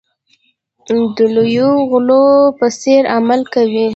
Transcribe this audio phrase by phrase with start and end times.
[1.15, 2.25] د لویو غلو
[2.57, 3.87] په څېر عمل کوي.